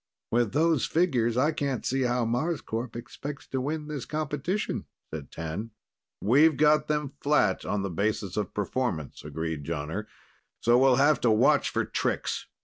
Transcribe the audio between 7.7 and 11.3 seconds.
the basis of performance," agreed Jonner. "So we'll have to